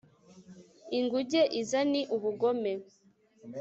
inguge 0.97 1.41
iza 1.61 1.79
ni 1.91 2.01
ubugome 2.15 2.71